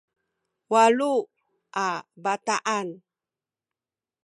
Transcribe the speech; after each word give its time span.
walu 0.71 1.11
a 1.87 1.87
bataan 2.23 2.87